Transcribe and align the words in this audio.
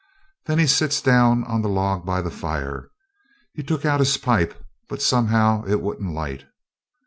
Then 0.47 0.57
he 0.57 0.65
sits 0.65 0.99
down 0.99 1.43
on 1.43 1.61
the 1.61 1.69
log 1.69 2.07
by 2.07 2.23
the 2.23 2.31
fire. 2.31 2.89
He 3.53 3.61
took 3.61 3.85
out 3.85 3.99
his 3.99 4.17
pipe, 4.17 4.59
but 4.89 4.99
somehow 4.99 5.63
it 5.65 5.79
wouldn't 5.79 6.15
light. 6.15 6.45